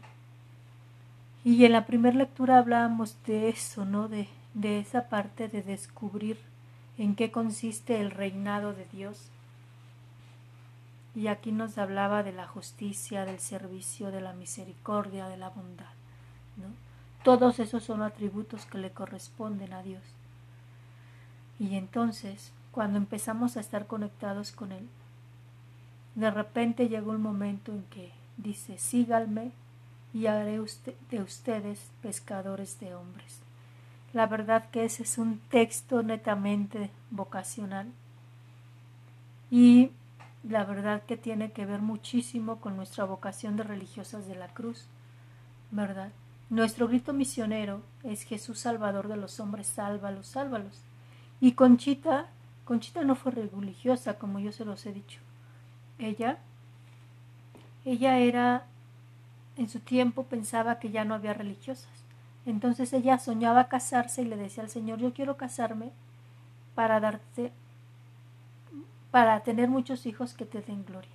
Y 1.45 1.65
en 1.65 1.73
la 1.73 1.87
primera 1.87 2.15
lectura 2.15 2.59
hablábamos 2.59 3.17
de 3.25 3.49
eso, 3.49 3.87
¿no? 3.87 4.09
De, 4.09 4.29
de 4.53 4.81
esa 4.81 5.09
parte 5.09 5.49
de 5.49 5.63
descubrir 5.63 6.39
en 6.99 7.15
qué 7.15 7.31
consiste 7.31 8.01
el 8.01 8.11
reinado 8.11 8.75
de 8.75 8.85
Dios. 8.93 9.31
Y 11.15 11.29
aquí 11.29 11.53
nos 11.53 11.79
hablaba 11.79 12.23
de 12.23 12.33
la 12.33 12.47
justicia, 12.47 13.25
del 13.25 13.39
servicio, 13.39 14.11
de 14.11 14.21
la 14.21 14.35
misericordia, 14.35 15.29
de 15.29 15.39
la 15.39 15.49
bondad. 15.49 15.95
¿no? 16.59 16.67
Todos 17.23 17.59
esos 17.59 17.83
son 17.83 18.03
atributos 18.03 18.67
que 18.67 18.77
le 18.77 18.91
corresponden 18.91 19.73
a 19.73 19.83
Dios. 19.83 20.03
Y 21.59 21.77
entonces, 21.77 22.53
cuando 22.73 22.99
empezamos 22.99 23.57
a 23.57 23.61
estar 23.61 23.87
conectados 23.87 24.53
con 24.53 24.73
Él, 24.73 24.87
de 26.15 26.31
repente 26.31 26.91
llegó 26.91 27.13
un 27.13 27.23
momento 27.23 27.73
en 27.73 27.83
que 27.85 28.13
dice, 28.37 28.79
síganme 28.79 29.53
y 30.13 30.27
haré 30.27 30.61
de 31.11 31.23
ustedes 31.23 31.91
pescadores 32.03 32.81
de 32.81 32.95
hombres. 32.95 33.41
La 34.13 34.27
verdad 34.27 34.71
que 34.71 34.85
ese 34.85 35.03
es 35.03 35.19
un 35.19 35.41
texto 35.51 36.03
netamente 36.03 36.91
vocacional 37.11 37.93
y 39.51 39.91
la 40.49 40.65
verdad 40.65 41.03
que 41.03 41.17
tiene 41.17 41.53
que 41.53 41.67
ver 41.67 41.81
muchísimo 41.81 42.57
con 42.61 42.77
nuestra 42.77 43.05
vocación 43.05 43.57
de 43.57 43.65
religiosas 43.65 44.27
de 44.27 44.37
la 44.37 44.49
cruz, 44.49 44.87
¿verdad? 45.71 46.13
Nuestro 46.49 46.87
grito 46.87 47.13
misionero 47.13 47.83
es 48.05 48.23
Jesús 48.23 48.61
Salvador 48.61 49.09
de 49.09 49.17
los 49.17 49.41
hombres, 49.41 49.67
sálvalos, 49.67 50.29
sálvalos. 50.29 50.83
Y 51.41 51.53
Conchita, 51.53 52.29
Conchita 52.65 53.03
no 53.03 53.17
fue 53.17 53.33
religiosa, 53.33 54.19
como 54.19 54.39
yo 54.39 54.53
se 54.53 54.65
los 54.65 54.87
he 54.87 54.93
dicho. 54.93 55.19
Ella, 55.99 56.39
ella 57.87 58.19
era, 58.19 58.67
en 59.57 59.69
su 59.69 59.81
tiempo 59.81 60.25
pensaba 60.25 60.79
que 60.79 60.91
ya 60.91 61.05
no 61.07 61.15
había 61.15 61.33
religiosas. 61.33 61.89
Entonces 62.45 62.93
ella 62.93 63.19
soñaba 63.19 63.69
casarse 63.69 64.23
y 64.23 64.27
le 64.27 64.37
decía 64.37 64.63
al 64.63 64.71
Señor, 64.71 64.99
yo 64.99 65.15
quiero 65.15 65.37
casarme 65.37 65.91
para 66.75 67.01
darte, 67.01 67.53
para 69.11 69.41
tener 69.41 69.69
muchos 69.69 70.05
hijos 70.05 70.35
que 70.35 70.45
te 70.45 70.61
den 70.61 70.85
gloria. 70.85 71.11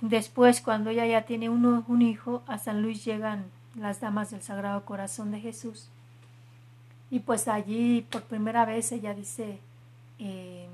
Después, 0.00 0.60
cuando 0.60 0.90
ella 0.90 1.06
ya 1.06 1.22
tiene 1.26 1.48
uno, 1.48 1.84
un 1.86 2.02
hijo, 2.02 2.42
a 2.48 2.58
San 2.58 2.82
Luis 2.82 3.04
llegan 3.04 3.44
las 3.76 4.00
damas 4.00 4.32
del 4.32 4.42
Sagrado 4.42 4.84
Corazón 4.84 5.30
de 5.30 5.40
Jesús. 5.40 5.88
Y 7.08 7.20
pues 7.20 7.46
allí 7.46 8.04
por 8.10 8.24
primera 8.24 8.64
vez 8.64 8.90
ella 8.90 9.14
dice 9.14 9.60
em, 10.18 10.71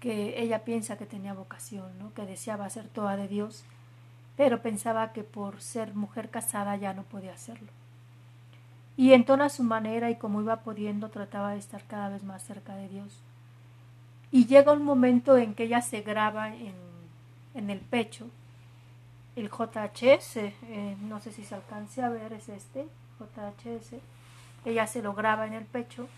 que 0.00 0.40
ella 0.42 0.64
piensa 0.64 0.98
que 0.98 1.06
tenía 1.06 1.34
vocación, 1.34 1.98
¿no? 1.98 2.12
que 2.14 2.26
deseaba 2.26 2.68
ser 2.70 2.88
toda 2.88 3.16
de 3.16 3.28
Dios 3.28 3.64
pero 4.36 4.60
pensaba 4.60 5.12
que 5.12 5.24
por 5.24 5.62
ser 5.62 5.94
mujer 5.94 6.28
casada 6.28 6.76
ya 6.76 6.92
no 6.92 7.02
podía 7.04 7.32
hacerlo. 7.32 7.68
Y 8.96 9.12
en 9.12 9.24
toda 9.24 9.48
su 9.48 9.62
manera 9.62 10.10
y 10.10 10.16
como 10.16 10.40
iba 10.40 10.60
pudiendo 10.60 11.08
trataba 11.08 11.52
de 11.52 11.58
estar 11.58 11.82
cada 11.84 12.10
vez 12.10 12.22
más 12.22 12.42
cerca 12.42 12.76
de 12.76 12.88
Dios. 12.88 13.22
Y 14.30 14.46
llega 14.46 14.72
un 14.72 14.82
momento 14.82 15.36
en 15.38 15.54
que 15.54 15.64
ella 15.64 15.80
se 15.80 16.02
graba 16.02 16.54
en, 16.54 16.74
en 17.54 17.70
el 17.70 17.80
pecho 17.80 18.26
el 19.36 19.50
JHS, 19.50 20.36
eh, 20.38 20.96
no 21.02 21.20
sé 21.20 21.30
si 21.30 21.44
se 21.44 21.54
alcance 21.54 22.02
a 22.02 22.08
ver, 22.08 22.32
es 22.32 22.48
este, 22.48 22.88
JHS, 23.18 23.96
ella 24.64 24.86
se 24.86 25.02
lo 25.02 25.12
graba 25.12 25.46
en 25.46 25.52
el 25.52 25.66
pecho. 25.66 26.08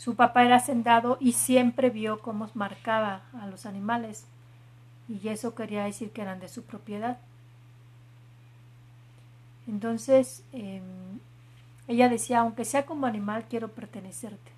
Su 0.00 0.14
papá 0.14 0.46
era 0.46 0.56
hacendado 0.56 1.18
y 1.20 1.32
siempre 1.32 1.90
vio 1.90 2.20
cómo 2.20 2.48
marcaba 2.54 3.20
a 3.38 3.46
los 3.48 3.66
animales 3.66 4.24
y 5.10 5.28
eso 5.28 5.54
quería 5.54 5.84
decir 5.84 6.10
que 6.10 6.22
eran 6.22 6.40
de 6.40 6.48
su 6.48 6.62
propiedad. 6.62 7.18
Entonces, 9.68 10.42
em, 10.54 11.20
ella 11.86 12.08
decía, 12.08 12.40
aunque 12.40 12.64
sea 12.64 12.86
como 12.86 13.04
animal, 13.04 13.44
quiero 13.50 13.68
pertenecerte. 13.68 14.52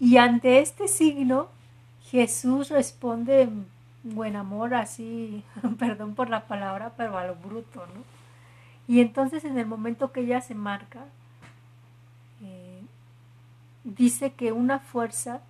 Y 0.00 0.16
ante 0.16 0.58
este 0.58 0.88
signo, 0.88 1.46
Jesús 2.10 2.70
responde 2.70 3.42
en 3.42 3.66
buen 4.02 4.34
amor, 4.34 4.74
así, 4.74 5.44
perdón 5.78 6.16
por 6.16 6.28
la 6.28 6.48
palabra, 6.48 6.92
pero 6.96 7.16
a 7.16 7.24
lo 7.24 7.36
bruto, 7.36 7.86
¿no? 7.86 8.02
Y 8.88 9.00
entonces 9.00 9.44
en 9.44 9.58
el 9.58 9.66
momento 9.66 10.10
que 10.10 10.22
ella 10.22 10.40
se 10.40 10.56
marca, 10.56 11.04
dice 13.84 14.32
que 14.32 14.52
una 14.52 14.78
fuerza 14.78 15.40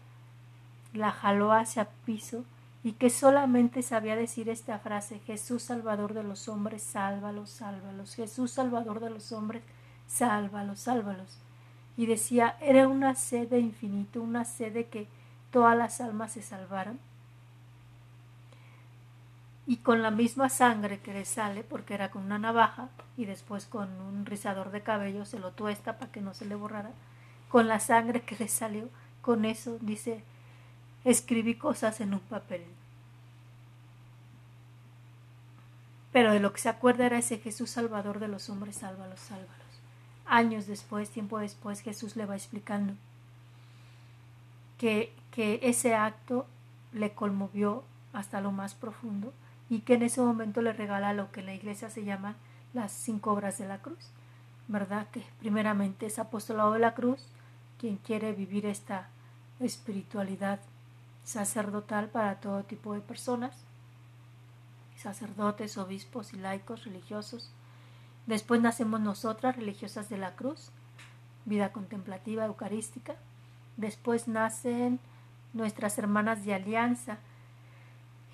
la 0.93 1.11
jaló 1.11 1.53
hacia 1.53 1.89
piso 2.05 2.45
y 2.85 2.93
que 2.93 3.11
solamente 3.11 3.83
sabía 3.83 4.17
decir 4.17 4.49
esta 4.49 4.79
frase, 4.79 5.21
Jesús 5.21 5.63
Salvador 5.63 6.15
de 6.15 6.25
los 6.25 6.49
hombres, 6.49 6.83
sálvalos, 6.83 7.51
sálvalos, 7.51 8.15
Jesús 8.15 8.51
Salvador 8.51 9.01
de 9.01 9.11
los 9.11 9.33
hombres, 9.33 9.63
sálvalos, 10.07 10.81
sálvalos 10.81 11.39
y 11.97 12.07
decía, 12.07 12.57
era 12.61 12.89
una 12.89 13.15
sed 13.15 13.49
de 13.49 13.61
infinito, 13.61 14.23
una 14.23 14.45
sed 14.45 14.73
de 14.73 14.87
que 14.89 15.09
todas 15.51 15.77
las 15.77 16.01
almas 16.01 16.33
se 16.33 16.43
salvaran. 16.43 16.99
Y 19.67 19.77
con 19.77 20.03
la 20.03 20.11
misma 20.11 20.49
sangre 20.49 21.01
que 21.01 21.13
le 21.13 21.25
sale, 21.25 21.63
porque 21.63 21.95
era 21.95 22.11
con 22.11 22.25
una 22.25 22.39
navaja 22.39 22.89
y 23.17 23.27
después 23.27 23.67
con 23.67 23.89
un 24.01 24.27
rizador 24.27 24.71
de 24.71 24.83
cabello 24.83 25.25
se 25.25 25.39
lo 25.39 25.53
tuesta 25.53 25.99
para 25.99 26.11
que 26.11 26.21
no 26.21 26.35
se 26.35 26.47
le 26.47 26.55
borrara, 26.55 26.91
con 27.53 27.69
la 27.69 27.81
sangre 27.81 28.23
que 28.23 28.35
le 28.37 28.49
salió, 28.49 28.89
con 29.21 29.45
eso 29.45 29.77
dice, 29.83 30.25
escribí 31.05 31.55
cosas 31.55 32.01
en 32.01 32.15
un 32.15 32.21
papel. 32.21 32.65
Pero 36.13 36.33
de 36.33 36.41
lo 36.41 36.55
que 36.55 36.63
se 36.63 36.71
acuerda 36.71 37.05
era 37.05 37.19
ese 37.19 37.37
Jesús 37.37 37.69
Salvador 37.69 38.21
de 38.21 38.29
los 38.29 38.49
hombres, 38.49 38.77
sálvalos, 38.77 39.21
sálvalos. 39.21 39.51
Años 40.25 40.67
después, 40.67 41.11
tiempo 41.11 41.41
después, 41.41 41.83
Jesús 41.83 42.17
le 42.17 42.25
va 42.25 42.37
explicando 42.37 42.95
que, 44.79 45.13
que 45.31 45.61
ese 45.63 45.95
acto 45.95 46.47
le 46.95 47.13
conmovió 47.13 47.85
hasta 48.15 48.41
lo 48.41 48.51
más 48.51 48.73
profundo 48.73 49.35
y 49.69 49.81
que 49.81 49.93
en 49.93 50.05
ese 50.05 50.23
momento 50.23 50.63
le 50.63 50.73
regala 50.73 51.13
lo 51.13 51.31
que 51.33 51.41
en 51.41 51.47
la 51.47 51.55
iglesia 51.55 51.91
se 51.91 52.03
llama 52.03 52.35
las 52.73 52.93
cinco 52.93 53.31
obras 53.31 53.59
de 53.59 53.69
la 53.69 53.83
cruz, 53.83 54.09
¿verdad? 54.69 55.07
Que 55.11 55.23
primeramente 55.39 56.07
es 56.07 56.19
apostolado 56.19 56.73
de 56.73 56.79
la 56.79 56.95
cruz, 56.95 57.29
quien 57.83 57.99
quiere 57.99 58.33
vivir 58.33 58.65
esta 58.65 59.11
espiritualidad 59.61 60.61
sacerdotal 61.25 62.09
para 62.09 62.41
todo 62.41 62.63
tipo 62.63 62.95
de 62.95 63.01
personas, 63.01 63.55
sacerdotes, 64.97 65.77
obispos 65.77 66.33
y 66.33 66.37
laicos 66.37 66.85
religiosos, 66.85 67.53
Después 68.27 68.61
nacemos 68.61 69.01
nosotras, 69.01 69.57
religiosas 69.57 70.09
de 70.09 70.17
la 70.17 70.37
cruz, 70.37 70.71
vida 71.45 71.73
contemplativa 71.73 72.45
eucarística. 72.45 73.17
Después 73.77 74.29
nacen 74.29 75.01
nuestras 75.53 75.99
hermanas 75.99 76.45
de 76.45 76.55
alianza. 76.55 77.19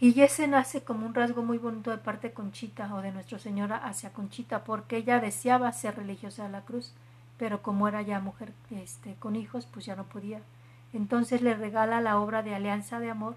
Y 0.01 0.21
ese 0.21 0.47
nace 0.47 0.85
como 0.85 1.07
un 1.07 1.15
rasgo 1.15 1.43
muy 1.43 1.59
bonito 1.59 1.91
de 1.91 1.99
parte 1.99 2.29
de 2.29 2.35
Conchita 2.35 2.95
o 2.95 3.01
de 3.01 3.13
Nuestra 3.13 3.39
Señora 3.39 3.77
hacia 3.77 4.13
Conchita, 4.13 4.63
porque 4.63 4.99
ella 4.99 5.21
deseaba 5.21 5.73
ser 5.73 5.97
religiosa 5.97 6.45
de 6.45 6.51
la 6.51 6.65
cruz, 6.65 6.93
pero 7.39 7.63
como 7.63 7.89
era 7.89 8.03
ya 8.03 8.21
mujer 8.21 8.53
este, 8.71 9.15
con 9.15 9.37
hijos, 9.37 9.67
pues 9.67 9.87
ya 9.87 9.97
no 9.97 10.05
podía. 10.05 10.41
Entonces 10.93 11.43
le 11.43 11.55
regala 11.55 12.01
la 12.01 12.19
obra 12.19 12.43
de 12.43 12.55
Alianza 12.55 12.99
de 13.01 13.11
Amor, 13.11 13.37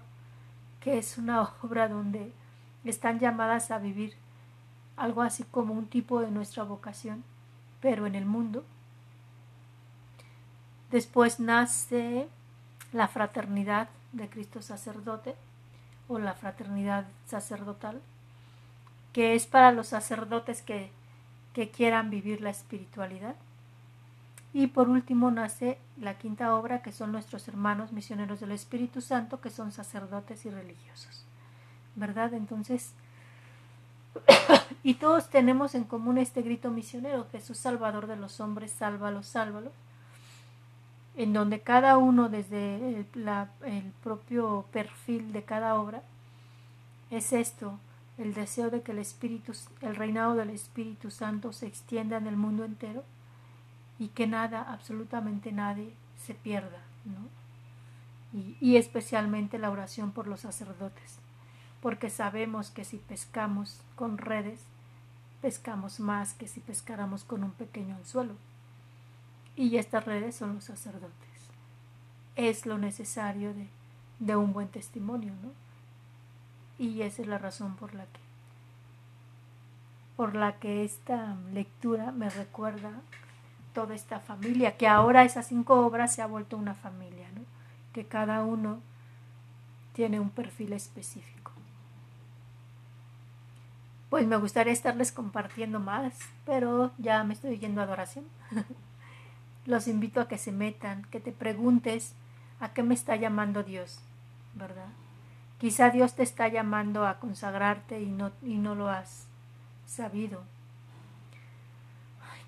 que 0.80 0.98
es 0.98 1.18
una 1.18 1.42
obra 1.62 1.88
donde 1.88 2.32
están 2.84 3.18
llamadas 3.20 3.70
a 3.70 3.78
vivir 3.78 4.14
algo 4.96 5.22
así 5.22 5.44
como 5.44 5.74
un 5.74 5.86
tipo 5.86 6.20
de 6.20 6.30
nuestra 6.30 6.64
vocación, 6.64 7.24
pero 7.80 8.06
en 8.06 8.14
el 8.14 8.26
mundo. 8.26 8.64
Después 10.90 11.40
nace 11.40 12.28
la 12.92 13.08
fraternidad 13.08 13.88
de 14.12 14.28
Cristo 14.28 14.60
sacerdote 14.60 15.34
o 16.08 16.18
la 16.18 16.34
fraternidad 16.34 17.06
sacerdotal, 17.24 18.00
que 19.12 19.34
es 19.34 19.46
para 19.46 19.72
los 19.72 19.88
sacerdotes 19.88 20.60
que, 20.60 20.90
que 21.54 21.70
quieran 21.70 22.10
vivir 22.10 22.40
la 22.42 22.50
espiritualidad. 22.50 23.36
Y 24.54 24.66
por 24.66 24.88
último 24.88 25.30
nace 25.30 25.78
la 25.98 26.18
quinta 26.18 26.54
obra, 26.54 26.82
que 26.82 26.92
son 26.92 27.10
nuestros 27.10 27.48
hermanos 27.48 27.92
misioneros 27.92 28.40
del 28.40 28.52
Espíritu 28.52 29.00
Santo, 29.00 29.40
que 29.40 29.50
son 29.50 29.72
sacerdotes 29.72 30.44
y 30.44 30.50
religiosos. 30.50 31.24
¿Verdad? 31.96 32.34
Entonces, 32.34 32.92
y 34.82 34.94
todos 34.94 35.30
tenemos 35.30 35.74
en 35.74 35.84
común 35.84 36.18
este 36.18 36.42
grito 36.42 36.70
misionero, 36.70 37.26
Jesús 37.32 37.58
Salvador 37.58 38.06
de 38.06 38.16
los 38.16 38.40
hombres, 38.40 38.72
sálvalos, 38.72 39.26
sálvalos, 39.26 39.72
en 41.16 41.32
donde 41.32 41.60
cada 41.60 41.96
uno 41.96 42.28
desde 42.28 42.76
el, 42.76 43.06
el 43.64 43.92
propio 44.02 44.66
perfil 44.72 45.32
de 45.32 45.44
cada 45.44 45.76
obra 45.76 46.02
es 47.10 47.32
esto, 47.32 47.78
el 48.18 48.34
deseo 48.34 48.70
de 48.70 48.82
que 48.82 48.92
el 48.92 48.98
Espíritu, 48.98 49.52
el 49.80 49.96
reinado 49.96 50.34
del 50.34 50.50
Espíritu 50.50 51.10
Santo 51.10 51.52
se 51.52 51.66
extienda 51.66 52.16
en 52.18 52.26
el 52.26 52.36
mundo 52.36 52.64
entero 52.64 53.04
y 54.02 54.08
que 54.08 54.26
nada, 54.26 54.62
absolutamente 54.62 55.52
nadie, 55.52 55.94
se 56.16 56.34
pierda, 56.34 56.82
¿no? 57.04 57.28
y, 58.60 58.76
especialmente 58.76 59.58
la 59.58 59.70
oración 59.70 60.12
por 60.12 60.26
los 60.26 60.40
sacerdotes 60.40 61.18
porque 61.82 62.10
sabemos 62.10 62.70
que 62.70 62.84
si 62.84 62.96
pescamos 62.96 63.80
con 63.96 64.16
redes, 64.16 64.60
pescamos 65.42 65.98
más 65.98 66.32
que 66.32 66.46
si 66.46 66.60
pescáramos 66.60 67.24
con 67.24 67.42
un 67.42 67.50
pequeño 67.50 67.96
anzuelo. 67.96 68.34
Y 69.56 69.76
estas 69.76 70.04
redes 70.04 70.36
son 70.36 70.54
los 70.54 70.64
sacerdotes. 70.64 71.10
Es 72.36 72.66
lo 72.66 72.78
necesario 72.78 73.52
de, 73.52 73.66
de 74.20 74.36
un 74.36 74.52
buen 74.52 74.68
testimonio, 74.68 75.32
¿no? 75.42 75.50
Y 76.78 77.02
esa 77.02 77.22
es 77.22 77.28
la 77.28 77.38
razón 77.38 77.74
por 77.74 77.94
la 77.94 78.04
que 78.04 78.22
por 80.16 80.36
la 80.36 80.58
que 80.58 80.84
esta 80.84 81.36
lectura 81.52 82.12
me 82.12 82.28
recuerda 82.30 82.92
toda 83.72 83.94
esta 83.94 84.20
familia, 84.20 84.76
que 84.76 84.86
ahora 84.86 85.24
esas 85.24 85.46
cinco 85.46 85.84
obras 85.86 86.14
se 86.14 86.22
ha 86.22 86.26
vuelto 86.26 86.56
una 86.56 86.74
familia, 86.74 87.28
¿no? 87.34 87.42
que 87.92 88.06
cada 88.06 88.44
uno 88.44 88.80
tiene 89.92 90.20
un 90.20 90.30
perfil 90.30 90.72
específico 90.72 91.42
pues 94.12 94.26
me 94.26 94.36
gustaría 94.36 94.74
estarles 94.74 95.10
compartiendo 95.10 95.80
más, 95.80 96.12
pero 96.44 96.90
ya 96.98 97.24
me 97.24 97.32
estoy 97.32 97.58
yendo 97.58 97.80
a 97.80 97.84
adoración. 97.84 98.26
Los 99.64 99.88
invito 99.88 100.20
a 100.20 100.28
que 100.28 100.36
se 100.36 100.52
metan, 100.52 101.06
que 101.10 101.18
te 101.18 101.32
preguntes 101.32 102.12
a 102.60 102.74
qué 102.74 102.82
me 102.82 102.92
está 102.92 103.16
llamando 103.16 103.62
Dios, 103.62 104.00
¿verdad? 104.52 104.88
Quizá 105.56 105.88
Dios 105.88 106.12
te 106.14 106.24
está 106.24 106.48
llamando 106.48 107.06
a 107.06 107.20
consagrarte 107.20 108.02
y 108.02 108.10
no, 108.10 108.32
y 108.42 108.58
no 108.58 108.74
lo 108.74 108.90
has 108.90 109.28
sabido. 109.86 110.44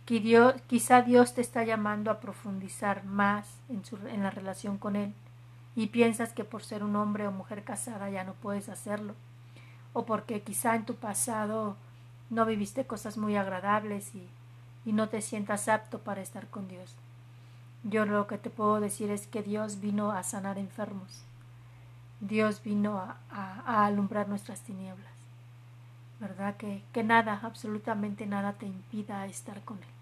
Quizá 0.05 1.03
Dios 1.03 1.35
te 1.35 1.41
está 1.41 1.65
llamando 1.65 2.11
a 2.11 2.21
profundizar 2.21 3.05
más 3.05 3.59
en, 3.69 3.85
su, 3.85 3.97
en 4.09 4.23
la 4.23 4.31
relación 4.31 4.79
con 4.79 4.97
Él 4.97 5.15
y 5.75 5.89
piensas 5.89 6.33
que 6.33 6.45
por 6.45 6.63
ser 6.63 6.85
un 6.85 6.97
hombre 6.97 7.27
o 7.27 7.33
mujer 7.33 7.65
casada 7.65 8.11
ya 8.11 8.25
no 8.25 8.35
puedes 8.35 8.69
hacerlo 8.69 9.15
o 9.95 10.05
porque 10.05 10.43
quizá 10.43 10.75
en 10.75 10.85
tu 10.85 10.97
pasado 10.97 11.77
no 12.29 12.45
viviste 12.45 12.87
cosas 12.87 13.17
muy 13.17 13.37
agradables 13.37 14.15
y, 14.15 14.29
no 14.93 15.09
te 15.09 15.23
sientas 15.23 15.69
apto 15.69 16.01
para 16.01 16.21
estar 16.21 16.47
con 16.49 16.69
Dios. 16.69 16.95
Yo 17.85 18.05
lo 18.05 18.27
que 18.27 18.37
te 18.37 18.51
puedo 18.51 18.81
decir 18.81 19.11
es 19.11 19.27
que 19.27 19.43
Dios 19.43 19.81
vino 19.81 20.13
a 20.13 20.23
sanar 20.23 20.59
enfermos. 20.59 21.25
Dios 22.21 22.63
vino 22.63 22.99
a, 22.99 23.87
alumbrar 23.87 24.29
nuestras 24.29 24.61
tinieblas. 24.61 25.15
¿Verdad? 26.21 26.57
Que, 26.59 26.83
que, 26.93 27.03
nada, 27.03 27.41
absolutamente 27.43 28.27
nada 28.27 28.53
te 28.53 28.67
impida 28.67 29.25
estar 29.25 29.63
con 29.63 29.79
Él. 29.79 29.94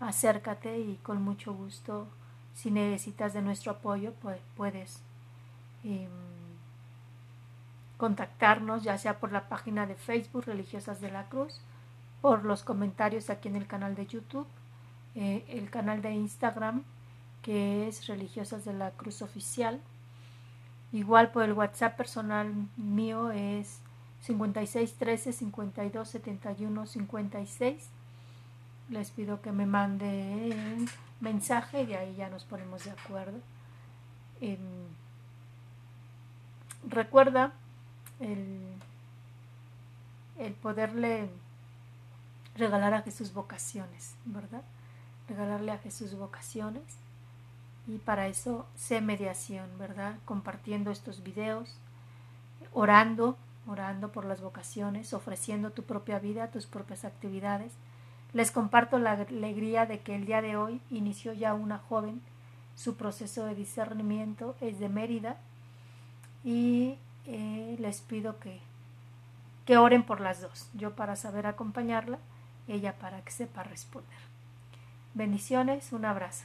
Acércate 0.00 0.78
y 0.78 0.96
con 1.02 1.22
mucho 1.22 1.54
gusto, 1.54 2.08
si 2.54 2.70
necesitas 2.70 3.32
de 3.32 3.42
nuestro 3.42 3.72
apoyo, 3.72 4.12
puedes. 4.56 5.02
Em, 5.84 6.10
contactarnos 7.96 8.82
ya 8.82 8.98
sea 8.98 9.18
por 9.18 9.32
la 9.32 9.48
página 9.48 9.86
de 9.86 9.94
Facebook 9.94 10.44
Religiosas 10.44 11.00
de 11.00 11.10
la 11.10 11.28
Cruz, 11.28 11.60
por 12.20 12.44
los 12.44 12.62
comentarios 12.62 13.30
aquí 13.30 13.48
en 13.48 13.56
el 13.56 13.66
canal 13.66 13.94
de 13.94 14.06
YouTube, 14.06 14.46
eh, 15.14 15.44
el 15.48 15.70
canal 15.70 16.02
de 16.02 16.12
Instagram 16.12 16.82
que 17.46 17.86
es 17.86 18.08
Religiosas 18.08 18.64
de 18.64 18.72
la 18.72 18.90
Cruz 18.90 19.22
Oficial. 19.22 19.80
Igual 20.92 21.30
por 21.30 21.44
el 21.44 21.52
WhatsApp 21.52 21.96
personal 21.96 22.52
mío 22.76 23.30
es 23.30 23.80
5613 24.22 25.32
52 25.32 26.08
71 26.08 26.86
56. 26.86 27.88
Les 28.88 29.10
pido 29.10 29.40
que 29.40 29.52
me 29.52 29.66
manden 29.66 30.86
mensaje 31.20 31.82
y 31.82 31.94
ahí 31.94 32.14
ya 32.16 32.28
nos 32.28 32.44
ponemos 32.44 32.84
de 32.84 32.92
acuerdo. 32.92 33.38
Em, 34.40 34.58
recuerda 36.88 37.52
el, 38.20 38.60
el 40.38 40.52
poderle 40.54 41.30
regalar 42.56 42.94
a 42.94 43.02
Jesús 43.02 43.32
vocaciones, 43.32 44.14
¿verdad? 44.24 44.62
Regalarle 45.28 45.72
a 45.72 45.78
Jesús 45.78 46.14
vocaciones. 46.14 46.98
Y 47.86 47.98
para 47.98 48.26
eso 48.26 48.66
sé 48.74 49.00
mediación, 49.00 49.78
¿verdad? 49.78 50.16
Compartiendo 50.24 50.90
estos 50.90 51.22
videos, 51.22 51.76
orando, 52.72 53.36
orando 53.66 54.10
por 54.10 54.24
las 54.24 54.40
vocaciones, 54.40 55.12
ofreciendo 55.12 55.70
tu 55.70 55.84
propia 55.84 56.18
vida, 56.18 56.50
tus 56.50 56.66
propias 56.66 57.04
actividades. 57.04 57.72
Les 58.36 58.50
comparto 58.50 58.98
la 58.98 59.12
alegría 59.12 59.86
de 59.86 60.00
que 60.00 60.14
el 60.14 60.26
día 60.26 60.42
de 60.42 60.58
hoy 60.58 60.82
inició 60.90 61.32
ya 61.32 61.54
una 61.54 61.78
joven 61.78 62.20
su 62.74 62.98
proceso 62.98 63.46
de 63.46 63.54
discernimiento, 63.54 64.54
es 64.60 64.78
de 64.78 64.90
Mérida, 64.90 65.38
y 66.44 66.98
eh, 67.24 67.76
les 67.78 68.02
pido 68.02 68.38
que, 68.38 68.60
que 69.64 69.78
oren 69.78 70.02
por 70.02 70.20
las 70.20 70.42
dos, 70.42 70.68
yo 70.74 70.94
para 70.94 71.16
saber 71.16 71.46
acompañarla, 71.46 72.18
ella 72.68 72.98
para 72.98 73.22
que 73.22 73.30
sepa 73.30 73.62
responder. 73.62 74.18
Bendiciones, 75.14 75.94
un 75.94 76.04
abrazo. 76.04 76.44